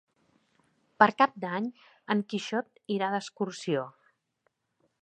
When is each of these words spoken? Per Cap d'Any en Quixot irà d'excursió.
Per 1.03 1.07
Cap 1.19 1.35
d'Any 1.43 1.67
en 2.15 2.25
Quixot 2.33 2.97
irà 2.97 3.13
d'excursió. 3.19 3.87